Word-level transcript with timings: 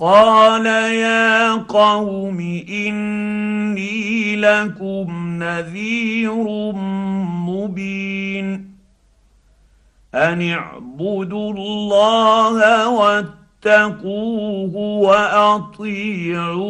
قال 0.00 0.66
يا 0.66 1.52
قوم 1.54 2.40
اني 2.68 4.36
لكم 4.36 5.36
نذير 5.42 6.72
مبين 7.46 8.70
ان 10.14 10.50
اعبدوا 10.50 11.52
الله 11.52 12.88
واتقوه 12.88 14.76
واطيعون 15.56 16.60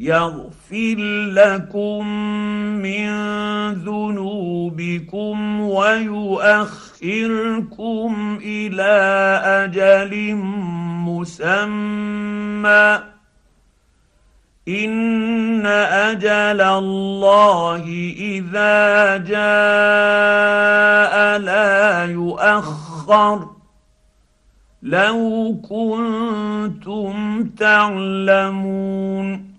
يغفر 0.00 0.96
لكم 1.32 2.06
من 2.82 3.08
ذنوبكم 3.72 5.60
ويؤخركم 5.60 7.08
إلى 8.42 8.92
أجل 9.44 10.34
مسمى. 11.24 13.00
إن 14.68 15.66
أجل 15.66 16.60
الله 16.60 17.84
إذا 18.16 19.16
جاء 19.16 19.34
لا 21.38 22.04
يؤخر. 22.04 23.50
لو 24.82 25.56
كنتم 25.68 27.44
تعلمون. 27.44 29.54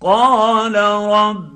قال 0.00 0.74
رب 1.10 1.55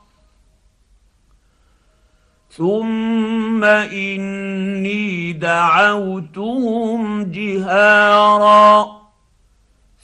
ثم 2.57 3.63
اني 3.63 5.33
دعوتهم 5.33 7.23
جهارا 7.23 9.01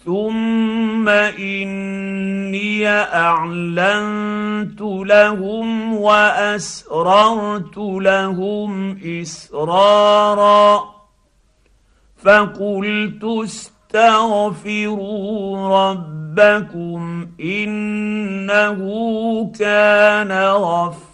ثم 0.06 1.10
اني 1.10 2.88
اعلنت 2.88 4.82
لهم 4.82 5.94
واسررت 5.94 7.78
لهم 7.78 9.00
اسرارا 9.22 10.84
فقلت 12.18 13.24
استغفروا 13.94 14.90
ربكم 15.90 17.28
انه 17.42 18.80
كان 19.60 20.32
غفارا 20.32 21.08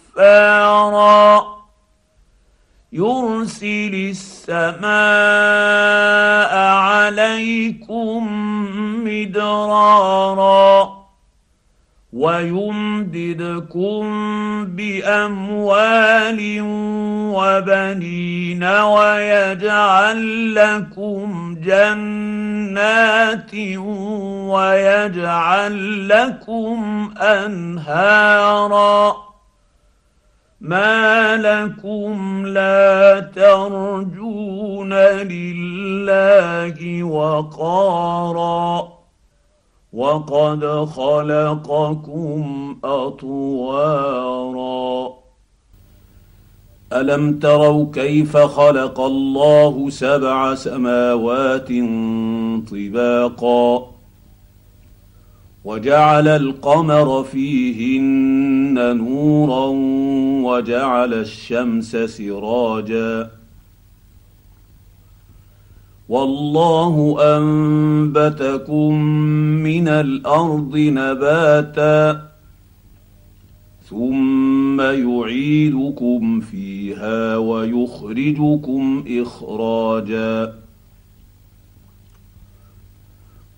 السماء 4.48 4.84
عليكم 6.76 8.28
مدرارا 9.04 11.04
ويمددكم 12.12 14.04
بأموال 14.64 16.58
وبنين 17.34 18.64
ويجعل 18.64 20.54
لكم 20.54 21.56
جنات 21.60 23.54
ويجعل 24.54 26.08
لكم 26.08 27.10
أنهارا 27.20 29.16
ما 30.64 31.36
لكم 31.36 32.46
لا 32.46 33.20
ترجون 33.20 34.92
لله 35.22 37.02
وقارا 37.04 38.88
وقد 39.92 40.64
خلقكم 40.96 42.76
اطوارا 42.84 44.34
الم 46.92 47.38
تروا 47.38 47.86
كيف 47.92 48.36
خلق 48.36 49.00
الله 49.00 49.90
سبع 49.90 50.54
سماوات 50.54 51.68
طباقا 52.70 53.93
وجعل 55.64 56.28
القمر 56.28 57.24
فيهن 57.24 58.96
نورا 58.96 59.66
وجعل 60.44 61.14
الشمس 61.14 61.96
سراجا. 61.96 63.30
والله 66.08 67.16
أنبتكم 67.36 68.94
من 69.64 69.88
الأرض 69.88 70.76
نباتا 70.76 72.22
ثم 73.90 74.80
يعيدكم 74.80 76.40
فيها 76.40 77.36
ويخرجكم 77.36 79.04
إخراجا. 79.08 80.63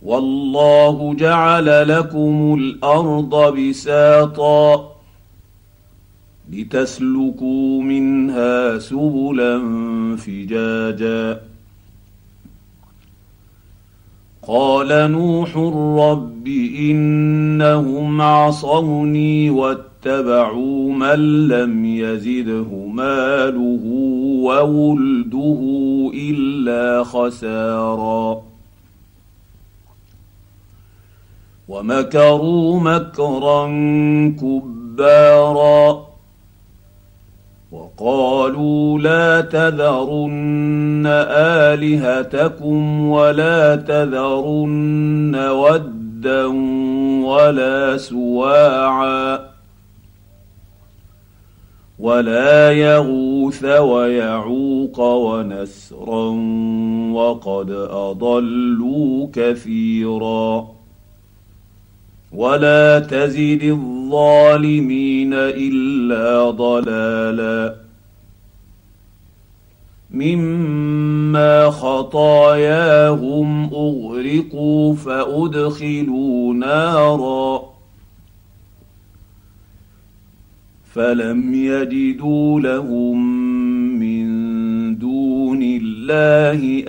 والله 0.07 1.15
جعل 1.15 1.89
لكم 1.89 2.57
الأرض 2.61 3.59
بساطا 3.59 4.93
لتسلكوا 6.53 7.83
منها 7.83 8.79
سبلا 8.79 9.59
فجاجا. 10.17 11.41
قال 14.49 15.11
نوح 15.13 15.57
رب 16.11 16.47
إنهم 16.79 18.21
عصوني 18.21 19.51
واتبعوا 19.51 20.93
من 20.93 21.49
لم 21.49 21.85
يزده 21.85 22.87
ماله 22.95 23.85
وولده 24.43 25.61
إلا 26.15 27.05
خسارا. 27.05 28.56
ومكروا 31.69 32.81
مكرا 32.81 33.67
كبارا. 34.41 36.07
وقالوا 37.73 38.99
لا 38.99 39.41
تذرن 39.41 41.07
آلهتكم 41.31 43.09
ولا 43.09 43.77
تذرن 43.77 45.37
ودا 45.37 46.47
ولا 47.27 47.97
سواعا. 47.97 49.41
ولا 51.99 52.73
يغوث 52.73 53.65
ويعوق 53.65 55.01
ونسرا 55.01 56.29
وقد 57.13 57.71
أضلوا 57.91 59.27
كثيرا. 59.33 60.76
ولا 62.37 62.99
تزد 62.99 63.63
الظالمين 63.63 65.35
الا 65.35 66.51
ضلالا 66.51 67.75
مما 70.11 71.71
خطاياهم 71.71 73.65
اغرقوا 73.65 74.95
فادخلوا 74.95 76.55
نارا 76.55 77.63
فلم 80.95 81.55
يجدوا 81.55 82.61
لهم 82.61 83.27
من 83.99 84.27
دون 84.99 85.63
الله 85.63 86.85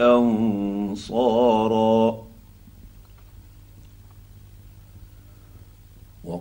انصارا 0.96 2.27